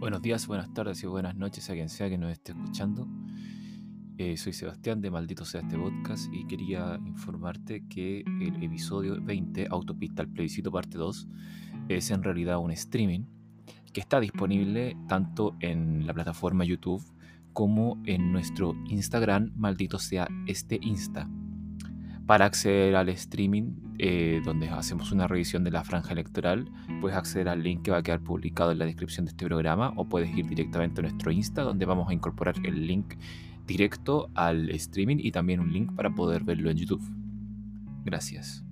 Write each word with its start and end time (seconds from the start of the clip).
Buenos 0.00 0.22
días, 0.22 0.46
buenas 0.46 0.72
tardes 0.72 1.02
y 1.02 1.06
buenas 1.06 1.36
noches 1.36 1.68
a 1.68 1.74
quien 1.74 1.90
sea 1.90 2.08
que 2.08 2.16
nos 2.16 2.32
esté 2.32 2.52
escuchando. 2.52 3.06
Eh, 4.16 4.38
soy 4.38 4.54
Sebastián 4.54 5.02
de 5.02 5.10
Maldito 5.10 5.44
sea 5.44 5.60
este 5.60 5.76
podcast 5.76 6.32
y 6.32 6.46
quería 6.46 6.98
informarte 7.04 7.86
que 7.86 8.20
el 8.40 8.64
episodio 8.64 9.20
20, 9.20 9.66
Autopista 9.70 10.22
al 10.22 10.28
plebiscito 10.28 10.72
parte 10.72 10.96
2, 10.96 11.28
es 11.90 12.10
en 12.10 12.22
realidad 12.22 12.56
un 12.56 12.70
streaming 12.70 13.26
que 13.92 14.00
está 14.00 14.20
disponible 14.20 14.96
tanto 15.06 15.54
en 15.60 16.06
la 16.06 16.14
plataforma 16.14 16.64
YouTube 16.64 17.04
como 17.52 18.00
en 18.06 18.32
nuestro 18.32 18.74
Instagram, 18.88 19.52
Maldito 19.54 19.98
sea 19.98 20.26
este 20.46 20.78
Insta. 20.80 21.28
Para 22.26 22.46
acceder 22.46 22.96
al 22.96 23.10
streaming, 23.10 23.74
eh, 24.02 24.40
donde 24.42 24.70
hacemos 24.70 25.12
una 25.12 25.26
revisión 25.26 25.62
de 25.62 25.70
la 25.70 25.84
franja 25.84 26.12
electoral, 26.12 26.70
puedes 27.02 27.18
acceder 27.18 27.50
al 27.50 27.62
link 27.62 27.82
que 27.82 27.90
va 27.90 27.98
a 27.98 28.02
quedar 28.02 28.20
publicado 28.20 28.72
en 28.72 28.78
la 28.78 28.86
descripción 28.86 29.26
de 29.26 29.30
este 29.32 29.44
programa 29.44 29.92
o 29.96 30.08
puedes 30.08 30.34
ir 30.34 30.46
directamente 30.46 31.00
a 31.00 31.02
nuestro 31.02 31.30
Insta, 31.30 31.62
donde 31.62 31.84
vamos 31.84 32.08
a 32.08 32.14
incorporar 32.14 32.54
el 32.64 32.86
link 32.86 33.16
directo 33.66 34.30
al 34.34 34.70
streaming 34.70 35.18
y 35.20 35.32
también 35.32 35.60
un 35.60 35.70
link 35.70 35.92
para 35.94 36.14
poder 36.14 36.44
verlo 36.44 36.70
en 36.70 36.78
YouTube. 36.78 37.02
Gracias. 38.06 38.64